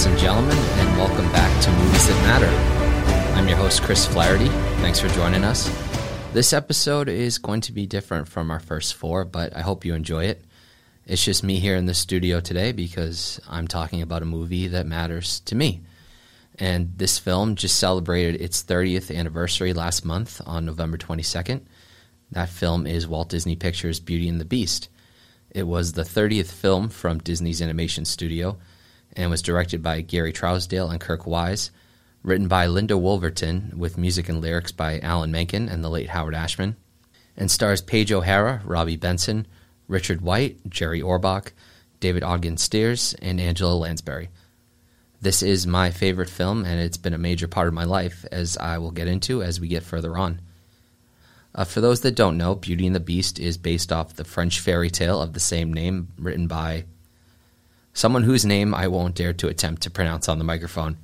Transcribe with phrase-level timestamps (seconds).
[0.00, 3.34] Ladies and gentlemen, and welcome back to Movies That Matter.
[3.38, 4.48] I'm your host, Chris Flaherty.
[4.80, 5.68] Thanks for joining us.
[6.32, 9.92] This episode is going to be different from our first four, but I hope you
[9.92, 10.42] enjoy it.
[11.04, 14.86] It's just me here in the studio today because I'm talking about a movie that
[14.86, 15.82] matters to me.
[16.58, 21.60] And this film just celebrated its 30th anniversary last month on November 22nd.
[22.32, 24.88] That film is Walt Disney Pictures' Beauty and the Beast.
[25.50, 28.56] It was the 30th film from Disney's animation studio
[29.14, 31.70] and was directed by Gary Trousdale and Kirk Wise,
[32.22, 36.34] written by Linda Woolverton with music and lyrics by Alan Menken and the late Howard
[36.34, 36.76] Ashman,
[37.36, 39.46] and stars Paige O'Hara, Robby Benson,
[39.88, 41.52] Richard White, Jerry Orbach,
[41.98, 44.28] David Ogden Stiers, and Angela Lansbury.
[45.20, 48.56] This is my favorite film, and it's been a major part of my life, as
[48.56, 50.40] I will get into as we get further on.
[51.54, 54.60] Uh, for those that don't know, Beauty and the Beast is based off the French
[54.60, 56.84] fairy tale of the same name, written by
[57.92, 60.98] someone whose name I won't dare to attempt to pronounce on the microphone.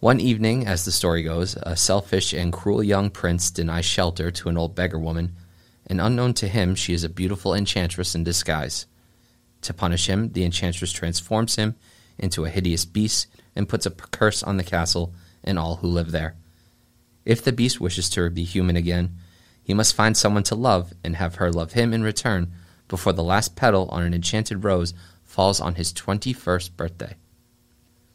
[0.00, 4.48] One evening, as the story goes, a selfish and cruel young prince denies shelter to
[4.48, 5.34] an old beggar woman,
[5.86, 8.86] and unknown to him, she is a beautiful enchantress in disguise.
[9.62, 11.74] To punish him, the enchantress transforms him
[12.16, 16.12] into a hideous beast and puts a curse on the castle and all who live
[16.12, 16.36] there.
[17.24, 19.16] If the beast wishes to be human again,
[19.62, 22.52] he must find someone to love and have her love him in return
[22.86, 24.94] before the last petal on an enchanted rose
[25.28, 27.14] falls on his 21st birthday.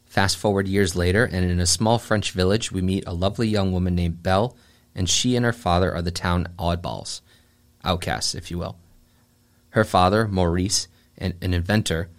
[0.05, 3.71] Fast forward years later, and in a small French village, we meet a lovely young
[3.71, 4.57] woman named Belle,
[4.93, 7.21] and she and her father are the town oddballs,
[7.83, 8.75] outcasts, if you will.
[9.69, 12.09] Her father, Maurice, an, an inventor,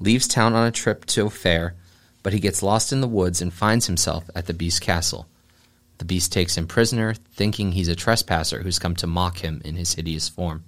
[0.00, 1.74] leaves town on a trip to a fair,
[2.22, 5.26] but he gets lost in the woods and finds himself at the beast's castle.
[5.98, 9.76] The beast takes him prisoner, thinking he's a trespasser who's come to mock him in
[9.76, 10.64] his hideous form.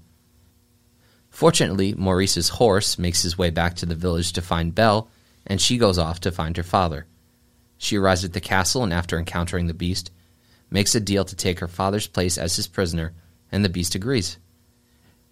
[1.31, 5.09] Fortunately, Maurice's horse makes his way back to the village to find Belle,
[5.47, 7.07] and she goes off to find her father.
[7.79, 10.11] She arrives at the castle and, after encountering the beast,
[10.71, 13.15] makes a deal to take her father's place as his prisoner,
[13.51, 14.37] and the beast agrees.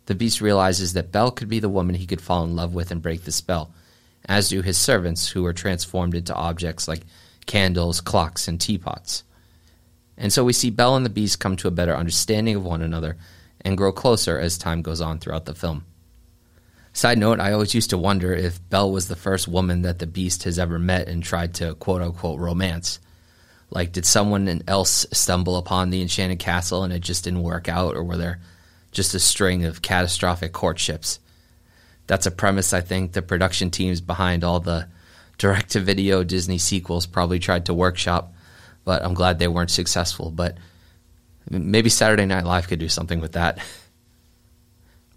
[0.06, 2.90] The beast realizes that Belle could be the woman he could fall in love with
[2.90, 3.70] and break the spell,
[4.24, 7.02] as do his servants, who are transformed into objects like
[7.44, 9.24] candles, clocks, and teapots.
[10.16, 12.82] And so we see Belle and the Beast come to a better understanding of one
[12.82, 13.16] another
[13.60, 15.84] and grow closer as time goes on throughout the film.
[16.98, 20.06] Side note, I always used to wonder if Belle was the first woman that the
[20.08, 22.98] Beast has ever met and tried to quote unquote romance.
[23.70, 27.94] Like, did someone else stumble upon the Enchanted Castle and it just didn't work out,
[27.94, 28.40] or were there
[28.90, 31.20] just a string of catastrophic courtships?
[32.08, 34.88] That's a premise I think the production teams behind all the
[35.38, 38.32] direct to video Disney sequels probably tried to workshop
[38.84, 40.32] but I'm glad they weren't successful.
[40.32, 40.56] But
[41.48, 43.58] maybe Saturday Night Live could do something with that.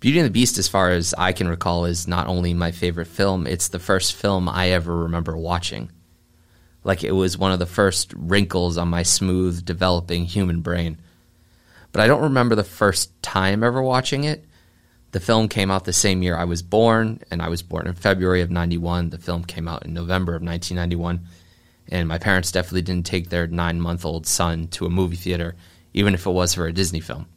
[0.01, 3.07] Beauty and the Beast, as far as I can recall, is not only my favorite
[3.07, 5.89] film, it's the first film I ever remember watching.
[6.83, 10.97] Like it was one of the first wrinkles on my smooth, developing human brain.
[11.93, 14.43] But I don't remember the first time ever watching it.
[15.11, 17.93] The film came out the same year I was born, and I was born in
[17.93, 19.11] February of 91.
[19.11, 21.25] The film came out in November of 1991
[21.91, 25.55] and my parents definitely didn't take their nine month old son to a movie theater,
[25.93, 27.27] even if it was for a Disney film.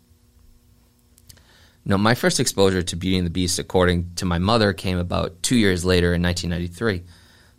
[1.87, 5.43] No, my first exposure to Beauty and the Beast, according to my mother, came about
[5.43, 7.03] two years later in 1993,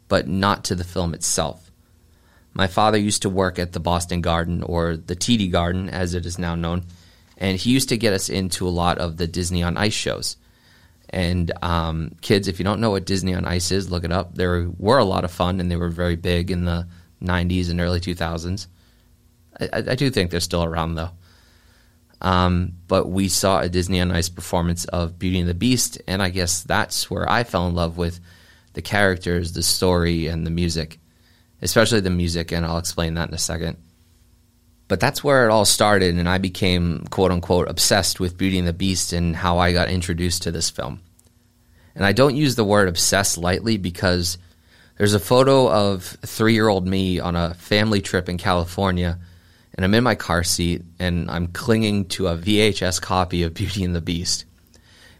[0.08, 1.70] but not to the film itself.
[2.54, 6.26] My father used to work at the Boston Garden, or the TD Garden as it
[6.26, 6.86] is now known,
[7.38, 10.38] and he used to get us into a lot of the Disney on Ice shows.
[11.10, 14.36] And um, kids, if you don't know what Disney on Ice is, look it up.
[14.36, 16.88] There were a lot of fun, and they were very big in the
[17.22, 18.68] 90s and early 2000s.
[19.60, 21.12] I, I do think they're still around, though.
[22.26, 26.24] Um, but we saw a Disney on Ice performance of Beauty and the Beast, and
[26.24, 28.20] I guess that's where I fell in love with
[28.74, 30.98] the characters, the story, and the music,
[31.62, 33.78] especially the music, and I'll explain that in a second.
[34.88, 38.68] But that's where it all started, and I became quote unquote obsessed with Beauty and
[38.68, 41.02] the Beast and how I got introduced to this film.
[41.94, 44.40] And I don't use the word obsessed lightly because
[44.98, 49.20] there's a photo of three year old me on a family trip in California,
[49.76, 53.84] and I'm in my car seat and I'm clinging to a VHS copy of Beauty
[53.84, 54.46] and the Beast.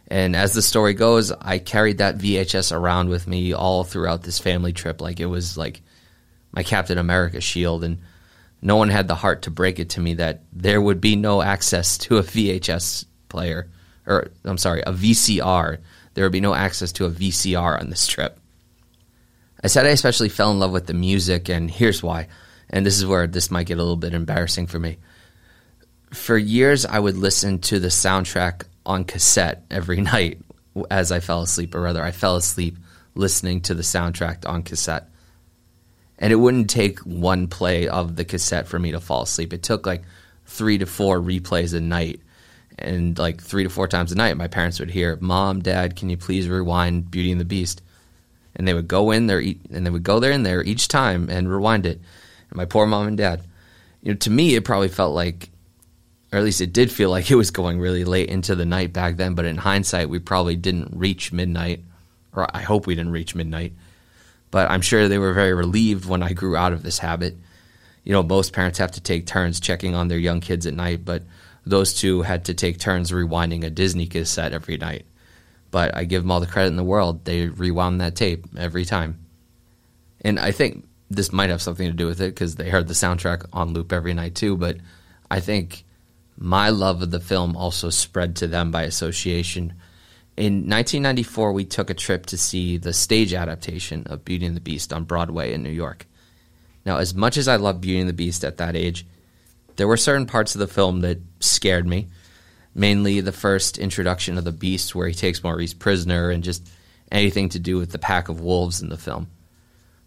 [0.08, 4.38] And as the story goes, I carried that VHS around with me all throughout this
[4.38, 5.82] family trip like it was like
[6.52, 7.84] my Captain America shield.
[7.84, 7.98] And
[8.62, 11.42] no one had the heart to break it to me that there would be no
[11.42, 13.68] access to a VHS player,
[14.06, 15.78] or I'm sorry, a VCR
[16.16, 18.40] there would be no access to a VCR on this trip.
[19.62, 22.28] I said I especially fell in love with the music, and here's why.
[22.70, 24.98] And this is where this might get a little bit embarrassing for me.
[26.12, 30.38] For years, I would listen to the soundtrack on cassette every night
[30.90, 32.76] as I fell asleep, or rather, I fell asleep
[33.14, 35.08] listening to the soundtrack on cassette.
[36.18, 39.52] and it wouldn't take one play of the cassette for me to fall asleep.
[39.52, 40.02] It took like
[40.46, 42.20] three to four replays a night.
[42.78, 46.10] And like three to four times a night, my parents would hear, Mom, Dad, can
[46.10, 47.82] you please rewind Beauty and the Beast?
[48.54, 51.30] And they would go in there, and they would go there and there each time
[51.30, 52.00] and rewind it.
[52.56, 53.42] My poor mom and dad,
[54.02, 55.50] you know, to me, it probably felt like,
[56.32, 58.92] or at least it did feel like it was going really late into the night
[58.92, 59.34] back then.
[59.34, 61.84] But in hindsight, we probably didn't reach midnight,
[62.34, 63.74] or I hope we didn't reach midnight.
[64.50, 67.36] But I'm sure they were very relieved when I grew out of this habit.
[68.04, 71.04] You know, most parents have to take turns checking on their young kids at night,
[71.04, 71.24] but
[71.66, 75.04] those two had to take turns rewinding a Disney cassette every night.
[75.72, 77.24] But I give them all the credit in the world.
[77.24, 79.18] They rewound that tape every time.
[80.20, 82.94] And I think this might have something to do with it because they heard the
[82.94, 84.56] soundtrack on loop every night too.
[84.56, 84.78] But
[85.30, 85.84] I think
[86.36, 89.74] my love of the film also spread to them by association
[90.36, 94.60] in 1994, we took a trip to see the stage adaptation of Beauty and the
[94.60, 96.06] Beast on Broadway in New York.
[96.84, 99.06] Now, as much as I loved Beauty and the Beast at that age,
[99.76, 102.08] there were certain parts of the film that scared me.
[102.74, 106.68] Mainly the first introduction of the Beast, where he takes Maurice prisoner, and just
[107.10, 109.28] anything to do with the pack of wolves in the film.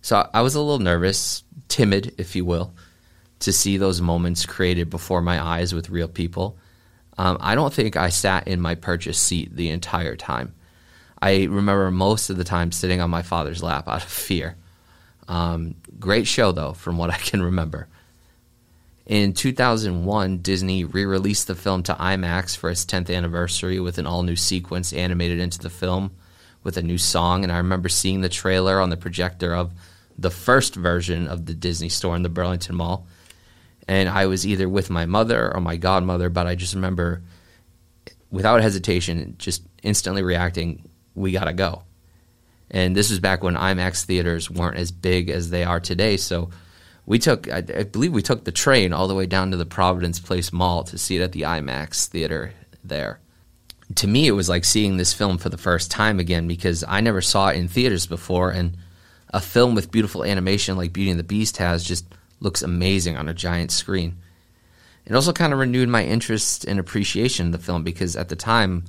[0.02, 2.74] So I was a little nervous, timid, if you will,
[3.40, 6.58] to see those moments created before my eyes with real people
[7.20, 10.56] um, I don't think I sat in my purchase seat the entire time.
[11.22, 14.56] I remember most of the time sitting on my father's lap out of fear.
[15.28, 17.90] Um, great show, though, from what I can remember.
[19.06, 24.08] In 2001, Disney re released the film to IMAX for its 10th anniversary with an
[24.08, 26.12] all new sequence animated into the film
[26.64, 27.44] with a new song.
[27.44, 29.74] And I remember seeing the trailer on the projector of
[30.20, 33.08] the first version of the Disney store in the Burlington Mall
[33.90, 37.24] and I was either with my mother or my godmother, but I just remember
[38.30, 41.82] without hesitation just instantly reacting, we got to go.
[42.70, 46.52] And this was back when IMAX theaters weren't as big as they are today, so
[47.08, 49.66] we took I, I believe we took the train all the way down to the
[49.66, 53.20] Providence Place Mall to see it at the IMAX theater there.
[53.96, 57.02] To me, it was like seeing this film for the first time again because I
[57.02, 58.78] never saw it in theaters before, and
[59.32, 62.06] a film with beautiful animation like Beauty and the Beast has just
[62.40, 64.18] looks amazing on a giant screen.
[65.06, 68.36] It also kind of renewed my interest and appreciation in the film because at the
[68.36, 68.86] time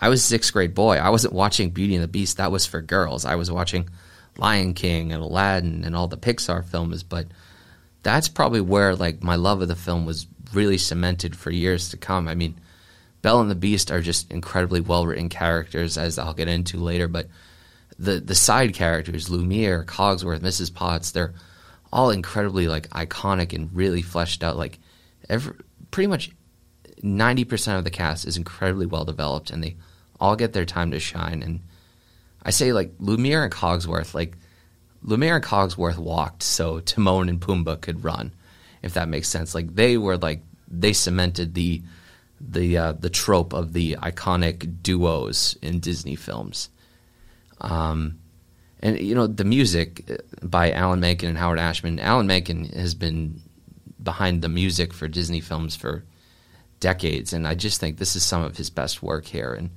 [0.00, 0.96] I was a sixth grade boy.
[0.96, 2.36] I wasn't watching Beauty and the Beast.
[2.36, 3.24] That was for girls.
[3.24, 3.88] I was watching
[4.36, 7.02] Lion King and Aladdin and all the Pixar films.
[7.02, 7.26] But
[8.02, 11.96] that's probably where like my love of the film was really cemented for years to
[11.96, 12.28] come.
[12.28, 12.58] I mean,
[13.22, 17.06] Belle and the Beast are just incredibly well written characters, as I'll get into later.
[17.06, 17.28] But
[17.98, 20.72] the the side characters, Lumiere, Cogsworth, Mrs.
[20.72, 21.34] Potts, they're
[21.92, 24.56] all incredibly like iconic and really fleshed out.
[24.56, 24.78] Like
[25.28, 25.54] every
[25.90, 26.30] pretty much
[27.02, 29.76] ninety percent of the cast is incredibly well developed, and they
[30.20, 31.42] all get their time to shine.
[31.42, 31.60] And
[32.42, 34.36] I say like Lumiere and Cogsworth, like
[35.02, 38.32] Lumiere and Cogsworth walked so Timon and Pumbaa could run,
[38.82, 39.54] if that makes sense.
[39.54, 41.82] Like they were like they cemented the
[42.40, 46.70] the uh, the trope of the iconic duos in Disney films.
[47.62, 48.18] Um,
[48.80, 50.16] and you know the music uh,
[50.46, 52.00] by Alan Menken and Howard Ashman.
[52.00, 53.40] Alan Menken has been
[54.02, 56.04] behind the music for Disney films for
[56.80, 59.54] decades, and I just think this is some of his best work here.
[59.54, 59.70] And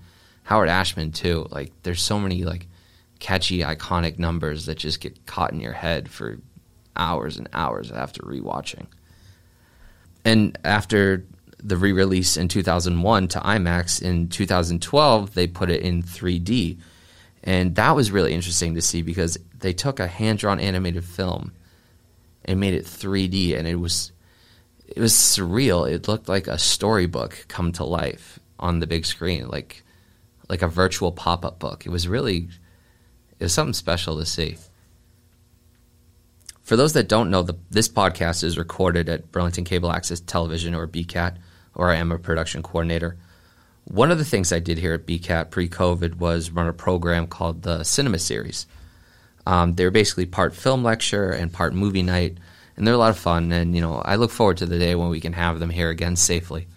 [0.44, 1.48] Howard Ashman too.
[1.51, 2.68] Like there's so many like
[3.20, 6.39] catchy, iconic numbers that just get caught in your head for
[6.98, 8.88] hours and hours after rewatching.
[10.24, 11.24] And after
[11.63, 16.77] the re-release in 2001 to IMAX in 2012, they put it in 3D
[17.46, 21.54] and that was really interesting to see because they took a hand drawn animated film
[22.44, 24.12] and made it 3D, and it was
[24.88, 25.90] it was surreal.
[25.90, 29.84] It looked like a storybook come to life on the big screen, like
[30.50, 31.86] like a virtual pop up book.
[31.86, 32.50] It was really
[33.40, 34.58] it was something special to see.
[36.62, 40.74] For those that don't know, the, this podcast is recorded at Burlington Cable Access Television
[40.74, 41.38] or BCAT,
[41.75, 43.18] or I am a production coordinator.
[43.86, 47.27] One of the things I did here at BCAT pre COVID was run a program
[47.27, 48.65] called the Cinema Series.
[49.46, 52.39] Um, they're basically part film lecture and part movie night,
[52.75, 53.51] and they're a lot of fun.
[53.51, 55.92] And, you know, I look forward to the day when we can have them here
[55.92, 56.68] again safely.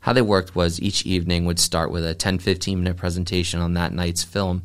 [0.00, 3.72] How they worked was each evening would start with a 10 15 minute presentation on
[3.74, 4.64] that night's film.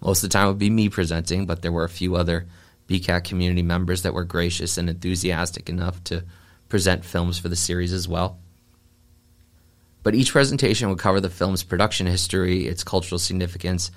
[0.00, 2.46] Most of the time it would be me presenting, but there were a few other
[2.88, 6.24] BCAT community members that were gracious and enthusiastic enough to
[6.70, 8.38] present films for the series as well.
[10.06, 13.90] But each presentation would cover the film's production history, its cultural significance,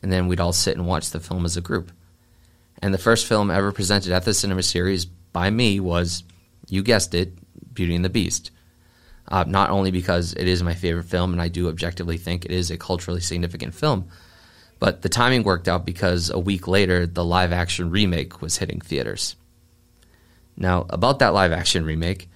[0.00, 1.90] and then we'd all sit and watch the film as a group.
[2.80, 6.22] And the first film ever presented at the cinema series by me was,
[6.68, 7.32] you guessed it,
[7.74, 8.52] Beauty and the Beast.
[9.26, 12.52] Uh, not only because it is my favorite film and I do objectively think it
[12.52, 14.08] is a culturally significant film,
[14.78, 18.80] but the timing worked out because a week later the live action remake was hitting
[18.80, 19.34] theaters.
[20.56, 22.28] Now, about that live action remake,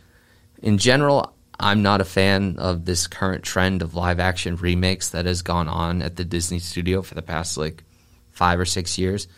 [0.60, 5.26] in general, I'm not a fan of this current trend of live action remakes that
[5.26, 7.84] has gone on at the Disney studio for the past like
[8.30, 9.28] five or six years.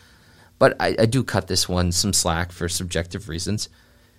[0.57, 3.67] But I, I do cut this one some slack for subjective reasons.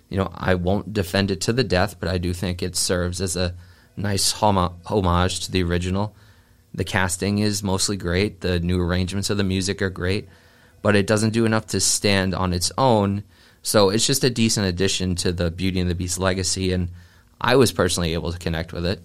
[0.09, 3.19] You know, I won't defend it to the death, but I do think it serves
[3.21, 3.55] as a
[3.97, 6.15] nice homage to the original.
[6.75, 8.41] The casting is mostly great.
[8.41, 10.27] The new arrangements of the music are great,
[10.83, 13.23] but it doesn't do enough to stand on its own.
[13.63, 16.89] So it's just a decent addition to the Beauty and the Beast legacy, and
[17.39, 19.01] I was personally able to connect with it.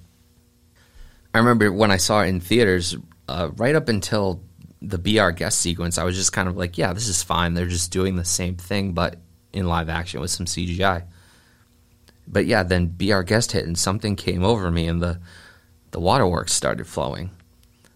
[1.34, 2.96] I remember when I saw it in theaters,
[3.28, 4.42] uh, right up until
[4.82, 7.54] the Be Our Guest sequence, I was just kind of like, yeah, this is fine.
[7.54, 9.16] They're just doing the same thing, but
[9.52, 11.04] in live action with some CGI.
[12.26, 15.20] But yeah, then Be Our Guest hit, and something came over me, and the
[15.90, 17.30] the waterworks started flowing.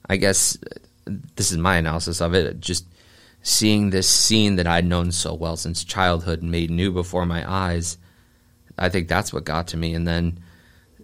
[0.08, 0.58] I guess
[1.06, 2.60] this is my analysis of it.
[2.60, 2.86] Just
[3.42, 7.98] seeing this scene that I'd known so well since childhood made new before my eyes,
[8.78, 9.94] I think that's what got to me.
[9.94, 10.40] And then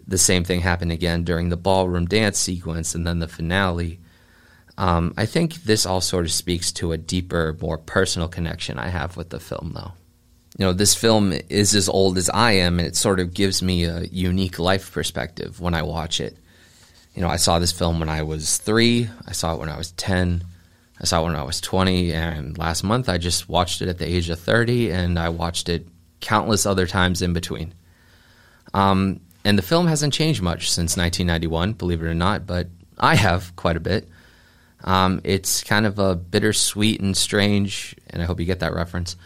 [0.06, 4.00] the same thing happened again during the ballroom dance sequence and then the finale.
[4.78, 8.88] Um, I think this all sort of speaks to a deeper, more personal connection I
[8.88, 9.92] have with the film, though.
[10.58, 13.62] You know, this film is as old as I am, and it sort of gives
[13.62, 16.36] me a unique life perspective when I watch it
[17.14, 19.08] you know, I saw this film when I was three.
[19.26, 20.44] I saw it when I was 10.
[21.00, 22.12] I saw it when I was 20.
[22.12, 25.68] And last month I just watched it at the age of 30, and I watched
[25.68, 25.86] it
[26.20, 27.74] countless other times in between.
[28.74, 33.14] Um, and the film hasn't changed much since 1991, believe it or not, but I
[33.14, 34.08] have quite a bit.
[34.84, 39.16] Um, it's kind of a bittersweet and strange, and I hope you get that reference.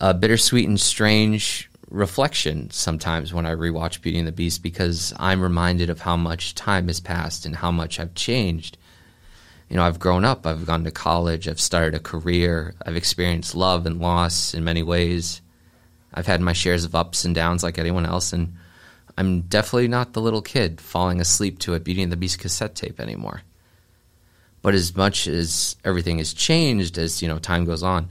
[0.00, 5.42] A bittersweet and strange reflection sometimes when I rewatch Beauty and the Beast because I'm
[5.42, 8.78] reminded of how much time has passed and how much I've changed.
[9.68, 13.54] You know, I've grown up, I've gone to college, I've started a career, I've experienced
[13.54, 15.42] love and loss in many ways.
[16.12, 18.54] I've had my shares of ups and downs like anyone else, and
[19.16, 22.74] I'm definitely not the little kid falling asleep to a Beauty and the Beast cassette
[22.74, 23.42] tape anymore.
[24.62, 28.08] But as much as everything has changed as, you know, time goes on,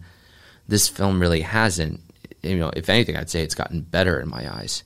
[0.67, 2.01] this film really hasn't
[2.41, 4.83] you know, if anything, I'd say it's gotten better in my eyes.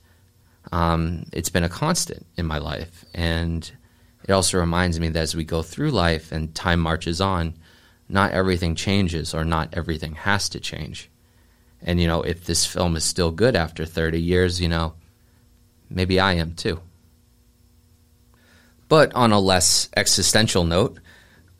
[0.72, 3.70] Um, it's been a constant in my life, and
[4.24, 7.54] it also reminds me that as we go through life and time marches on,
[8.08, 11.10] not everything changes or not everything has to change.
[11.84, 14.94] And you know, if this film is still good after 30 years, you know,
[15.90, 16.80] maybe I am too.
[18.88, 20.98] But on a less existential note,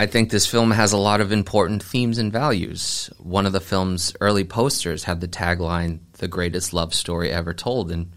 [0.00, 3.10] I think this film has a lot of important themes and values.
[3.18, 7.92] One of the film's early posters had the tagline, The Greatest Love Story Ever Told,
[7.92, 8.10] and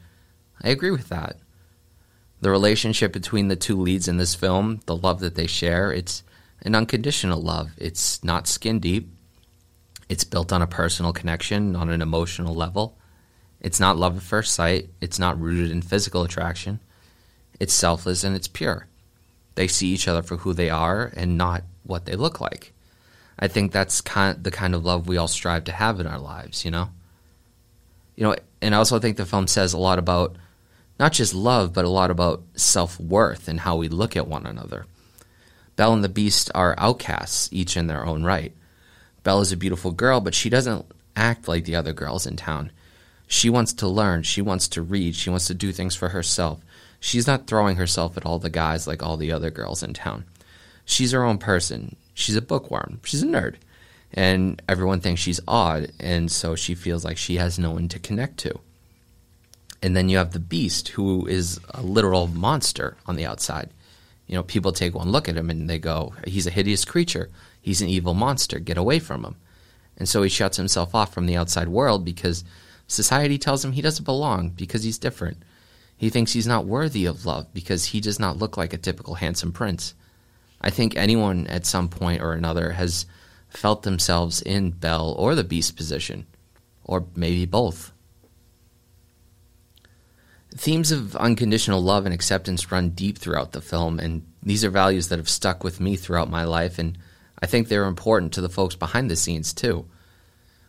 [0.62, 1.38] I agree with that.
[2.42, 6.24] The relationship between the two leads in this film, the love that they share, it's
[6.62, 7.72] an unconditional love.
[7.78, 9.10] It's not skin deep.
[10.10, 12.98] It's built on a personal connection, on an emotional level.
[13.60, 14.90] It's not love at first sight.
[15.02, 16.80] It's not rooted in physical attraction.
[17.60, 18.88] It's selfless and it's pure.
[19.56, 22.74] They see each other for who they are and not what they look like.
[23.40, 26.08] I think that's kind of the kind of love we all strive to have in
[26.08, 26.90] our lives, you know?
[28.16, 30.36] You know, and I also think the film says a lot about
[31.00, 34.46] not just love, but a lot about self worth and how we look at one
[34.46, 34.86] another.
[35.76, 38.54] Belle and the Beast are outcasts, each in their own right.
[39.24, 42.72] Belle is a beautiful girl, but she doesn't act like the other girls in town.
[43.28, 46.62] She wants to learn, she wants to read, she wants to do things for herself.
[47.00, 50.26] She's not throwing herself at all the guys like all the other girls in town.
[50.86, 51.98] She's her own person.
[52.14, 53.02] She's a bookworm.
[53.04, 53.56] She's a nerd.
[54.14, 58.00] And everyone thinks she's odd, and so she feels like she has no one to
[58.00, 58.60] connect to.
[59.82, 63.70] And then you have the beast, who is a literal monster on the outside.
[64.26, 67.30] You know, people take one look at him and they go, he's a hideous creature.
[67.68, 68.60] He's an evil monster.
[68.60, 69.36] Get away from him.
[69.98, 72.46] And so he shuts himself off from the outside world because
[72.88, 75.44] society tells him he doesn't belong because he's different.
[75.98, 79.16] He thinks he's not worthy of love because he does not look like a typical
[79.16, 79.96] handsome prince.
[80.62, 83.06] I think anyone at some point or another has
[83.50, 86.26] felt themselves in Belle or the Beast position,
[86.86, 87.92] or maybe both.
[90.56, 95.10] Themes of unconditional love and acceptance run deep throughout the film, and these are values
[95.10, 96.98] that have stuck with me throughout my life, and
[97.40, 99.86] I think they're important to the folks behind the scenes too.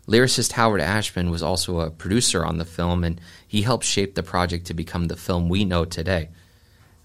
[0.06, 4.22] Lyricist Howard Ashman was also a producer on the film, and he helped shape the
[4.22, 6.30] project to become the film we know today.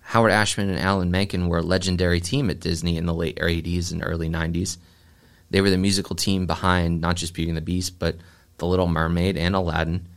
[0.01, 3.91] Howard Ashman and Alan Menken were a legendary team at Disney in the late 80s
[3.91, 4.77] and early 90s.
[5.49, 8.17] They were the musical team behind not just Beauty and the Beast, but
[8.57, 10.07] The Little Mermaid and Aladdin.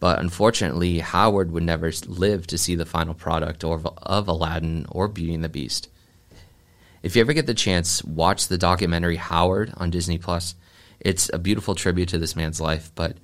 [0.00, 5.08] But unfortunately, Howard would never live to see the final product of, of Aladdin or
[5.08, 5.88] Beauty and the Beast.
[7.04, 10.54] If you ever get the chance, watch the documentary Howard on Disney Plus.
[11.00, 13.18] It's a beautiful tribute to this man's life, but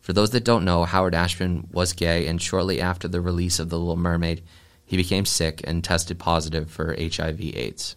[0.00, 3.68] For those that don't know, Howard Ashman was gay, and shortly after the release of
[3.68, 4.42] The Little Mermaid,
[4.84, 7.96] he became sick and tested positive for HIV/AIDS.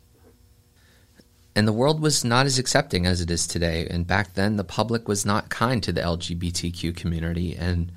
[1.56, 3.88] And the world was not as accepting as it is today.
[3.90, 7.56] And back then, the public was not kind to the LGBTQ community.
[7.56, 7.92] And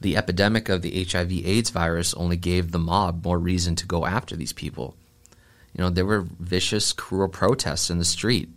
[0.00, 4.36] the epidemic of the HIV/AIDS virus only gave the mob more reason to go after
[4.36, 4.96] these people.
[5.74, 8.48] You know, there were vicious, cruel protests in the street.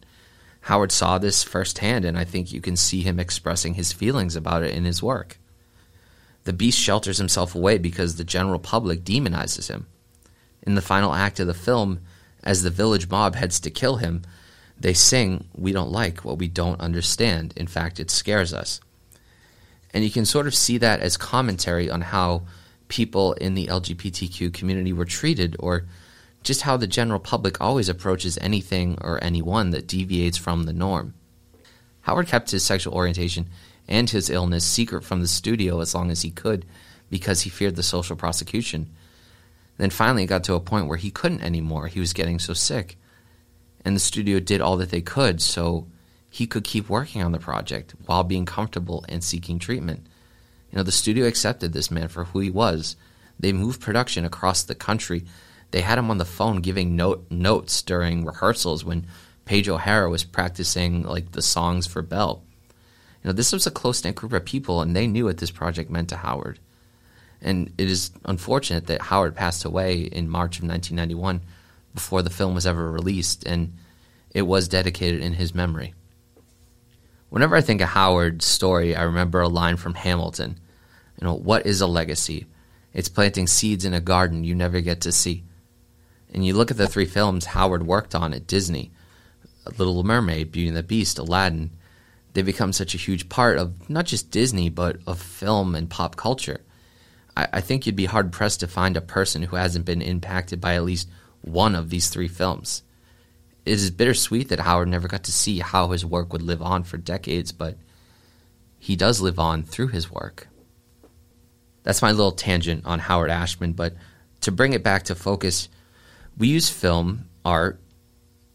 [0.62, 4.64] Howard saw this firsthand, and I think you can see him expressing his feelings about
[4.64, 5.40] it in his work.
[6.44, 9.88] The beast shelters himself away because the general public demonizes him.
[10.62, 12.02] In the final act of the film,
[12.44, 14.22] as the village mob heads to kill him,
[14.80, 17.54] they sing, We don't like what we don't understand.
[17.56, 18.80] In fact, it scares us.
[19.94, 22.44] And you can sort of see that as commentary on how
[22.88, 25.86] people in the LGBTQ community were treated or
[26.48, 31.14] just how the general public always approaches anything or anyone that deviates from the norm.
[32.02, 33.50] Howard kept his sexual orientation
[33.86, 36.66] and his illness secret from the studio as long as he could
[37.10, 38.90] because he feared the social prosecution.
[39.78, 41.88] Then finally it got to a point where he couldn't anymore.
[41.88, 42.98] He was getting so sick.
[43.84, 45.88] And the studio did all that they could so
[46.30, 50.08] he could keep working on the project while being comfortable and seeking treatment.
[50.72, 52.96] You know, the studio accepted this man for who he was.
[53.38, 55.26] They moved production across the country
[55.72, 59.08] they had him on the phone giving note notes during rehearsals when
[59.46, 62.44] Paige O'Hara was practicing like the songs for Belle.
[63.24, 65.52] You know, this was a close knit group of people, and they knew what this
[65.52, 66.60] project meant to Howard.
[67.42, 71.42] And it is unfortunate that Howard passed away in March of 1991
[71.94, 73.76] before the film was ever released, and
[74.32, 75.94] it was dedicated in his memory.
[77.30, 80.60] Whenever I think of Howard's story, I remember a line from Hamilton.
[81.20, 82.46] You know, what is a legacy?
[82.94, 85.44] It's planting seeds in a garden you never get to see.
[86.34, 88.92] And you look at the three films Howard worked on at Disney
[89.78, 91.72] Little Mermaid, Beauty and the Beast, Aladdin.
[92.34, 96.16] They become such a huge part of not just Disney, but of film and pop
[96.16, 96.62] culture.
[97.36, 100.62] I, I think you'd be hard pressed to find a person who hasn't been impacted
[100.62, 101.10] by at least
[101.42, 102.84] one of these three films.
[103.66, 106.84] It is bittersweet that Howard never got to see how his work would live on
[106.84, 107.78] for decades, but
[108.80, 110.48] he does live on through his work.
[111.84, 113.96] That's my little tangent on Howard Ashman, but
[114.42, 115.70] to bring it back to focus,
[116.38, 117.80] we use film art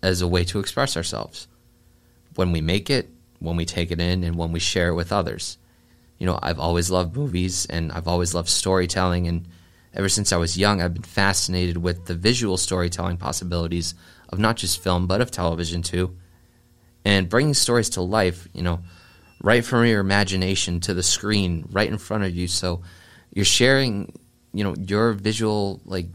[0.02, 1.48] as a way to express ourselves.
[2.34, 5.12] When we make it, when we take it in, and when we share it with
[5.12, 5.58] others.
[6.18, 9.26] You know, I've always loved movies and I've always loved storytelling.
[9.26, 9.48] And
[9.94, 13.94] ever since I was young, I've been fascinated with the visual storytelling possibilities
[14.28, 16.16] of not just film, but of television too.
[17.04, 18.80] And bringing stories to life, you know,
[19.42, 22.46] right from your imagination to the screen, right in front of you.
[22.46, 22.82] So
[23.34, 24.12] you're sharing,
[24.52, 26.06] you know, your visual, like,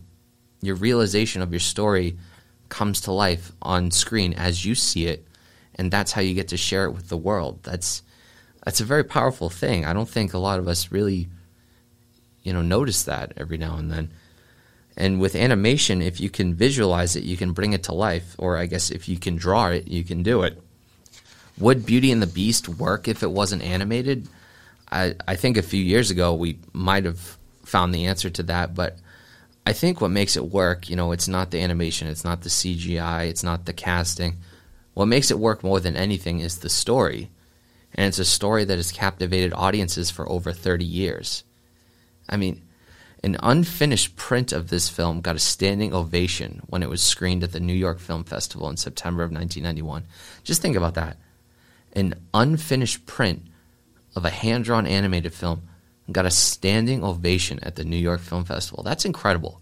[0.61, 2.17] your realization of your story
[2.69, 5.27] comes to life on screen as you see it
[5.77, 7.59] and that's how you get to share it with the world.
[7.63, 8.01] That's
[8.65, 9.85] that's a very powerful thing.
[9.85, 11.27] I don't think a lot of us really
[12.43, 14.11] you know notice that every now and then.
[14.99, 18.57] And with animation if you can visualize it you can bring it to life or
[18.57, 20.61] i guess if you can draw it you can do it.
[21.59, 24.27] Would beauty and the beast work if it wasn't animated?
[24.91, 28.73] I i think a few years ago we might have found the answer to that
[28.73, 28.97] but
[29.67, 32.49] I think what makes it work, you know, it's not the animation, it's not the
[32.49, 34.37] CGI, it's not the casting.
[34.93, 37.29] What makes it work more than anything is the story.
[37.93, 41.43] And it's a story that has captivated audiences for over 30 years.
[42.29, 42.61] I mean,
[43.25, 47.51] an unfinished print of this film got a standing ovation when it was screened at
[47.51, 50.05] the New York Film Festival in September of 1991.
[50.45, 51.17] Just think about that.
[51.91, 53.41] An unfinished print
[54.15, 55.66] of a hand drawn animated film
[56.11, 58.83] got a standing ovation at the New York Film Festival.
[58.83, 59.61] That's incredible.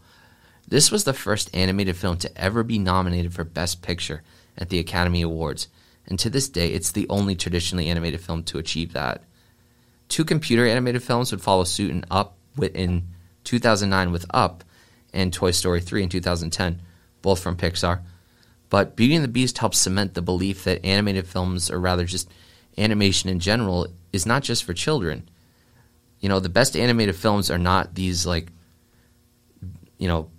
[0.68, 4.24] This was the first animated film to ever be nominated for Best Picture
[4.58, 5.68] at the Academy Awards,
[6.08, 9.24] and to this day, it's the only traditionally animated film to achieve that.
[10.08, 13.08] Two computer animated films would follow suit in Up in
[13.44, 14.64] 2009 with Up
[15.14, 16.82] and Toy Story 3 in 2010,
[17.22, 18.02] both from Pixar.
[18.70, 22.30] But Beauty and the Beast helps cement the belief that animated films, or rather just
[22.78, 25.30] animation in general, is not just for children
[26.26, 28.52] you know, the best animated films are not these like,
[30.00, 30.32] you know,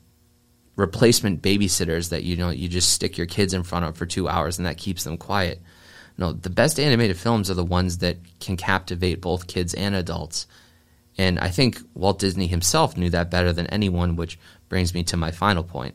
[0.74, 4.28] replacement babysitters that you know you just stick your kids in front of for two
[4.28, 5.62] hours and that keeps them quiet.
[6.18, 10.48] No, the best animated films are the ones that can captivate both kids and adults.
[11.18, 15.16] And I think Walt Disney himself knew that better than anyone, which brings me to
[15.16, 15.94] my final point.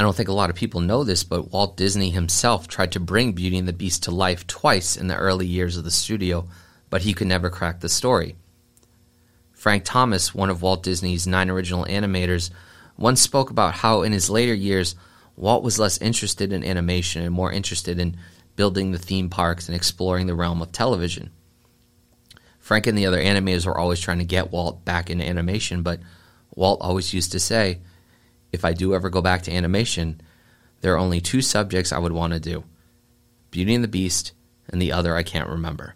[0.00, 2.98] I don't think a lot of people know this, but Walt Disney himself tried to
[2.98, 6.48] bring Beauty and the Beast to life twice in the early years of the studio,
[6.88, 8.36] but he could never crack the story.
[9.62, 12.50] Frank Thomas, one of Walt Disney's nine original animators,
[12.98, 14.96] once spoke about how in his later years,
[15.36, 18.16] Walt was less interested in animation and more interested in
[18.56, 21.30] building the theme parks and exploring the realm of television.
[22.58, 26.00] Frank and the other animators were always trying to get Walt back into animation, but
[26.56, 27.78] Walt always used to say,
[28.50, 30.20] if I do ever go back to animation,
[30.80, 32.64] there are only two subjects I would want to do
[33.52, 34.32] Beauty and the Beast,
[34.68, 35.94] and the other I can't remember.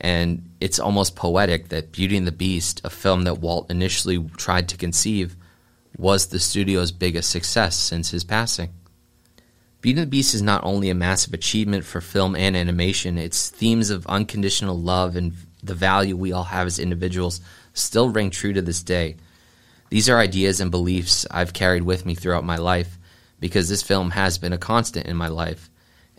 [0.00, 4.68] And it's almost poetic that Beauty and the Beast, a film that Walt initially tried
[4.70, 5.36] to conceive,
[5.96, 8.72] was the studio's biggest success since his passing.
[9.80, 13.50] Beauty and the Beast is not only a massive achievement for film and animation, its
[13.50, 17.40] themes of unconditional love and the value we all have as individuals
[17.72, 19.16] still ring true to this day.
[19.90, 22.98] These are ideas and beliefs I've carried with me throughout my life
[23.40, 25.70] because this film has been a constant in my life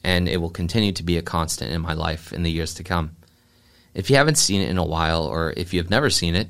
[0.03, 2.83] and it will continue to be a constant in my life in the years to
[2.83, 3.15] come.
[3.95, 6.49] If you haven't seen it in a while or if you have never seen it,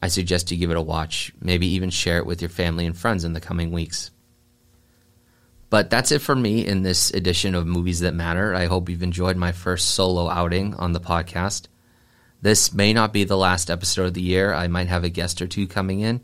[0.00, 2.96] I suggest you give it a watch, maybe even share it with your family and
[2.96, 4.10] friends in the coming weeks.
[5.70, 8.54] But that's it for me in this edition of Movies That Matter.
[8.54, 11.68] I hope you've enjoyed my first solo outing on the podcast.
[12.42, 14.52] This may not be the last episode of the year.
[14.52, 16.20] I might have a guest or two coming in,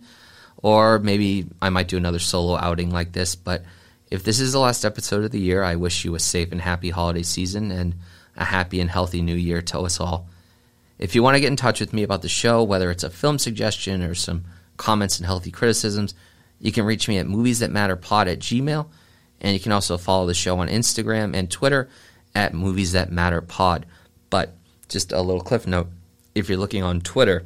[0.59, 3.37] or maybe I might do another solo outing like this.
[3.37, 3.65] But
[4.11, 6.61] if this is the last episode of the year, I wish you a safe and
[6.61, 7.95] happy holiday season and
[8.37, 10.29] a happy and healthy new year to us all.
[10.99, 13.11] If you want to get in touch with me about the show, whether it's a
[13.11, 14.45] film suggestion or some
[14.77, 16.15] comments and healthy criticisms,
[16.61, 18.89] you can reach me at moviesthatmatterpod at gmail.
[19.41, 21.89] And you can also follow the show on Instagram and Twitter
[22.35, 23.87] at Movies That Matter Pod.
[24.31, 24.57] But
[24.89, 25.89] just a little cliff note
[26.35, 27.45] if you're looking on Twitter,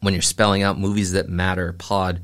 [0.00, 2.20] when you're spelling out Movies That Matter Pod,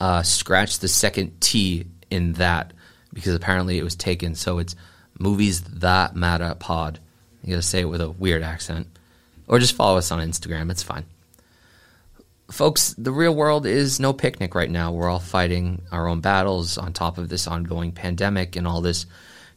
[0.00, 2.72] uh, scratch the second T in that
[3.12, 4.34] because apparently it was taken.
[4.34, 4.74] So it's
[5.18, 6.98] Movies That Matter Pod.
[7.42, 8.88] You gotta say it with a weird accent.
[9.48, 11.06] Or just follow us on Instagram, it's fine.
[12.50, 14.92] Folks, the real world is no picnic right now.
[14.92, 19.06] We're all fighting our own battles on top of this ongoing pandemic and all this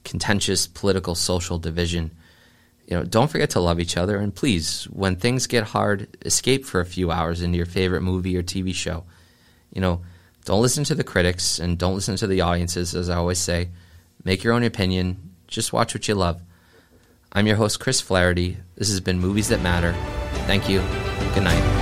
[0.04, 2.12] contentious political social division.
[2.88, 6.65] You know, don't forget to love each other and please, when things get hard, escape
[6.65, 9.06] for a few hours into your favorite movie or TV show.
[9.73, 10.01] You know,
[10.43, 13.69] don't listen to the critics and don't listen to the audiences as I always say.
[14.23, 15.32] Make your own opinion.
[15.47, 16.41] Just watch what you love.
[17.34, 18.58] I'm your host Chris Flaherty.
[18.76, 19.94] This has been Movies That Matter.
[20.48, 20.82] Thank you.
[21.34, 21.81] Good night.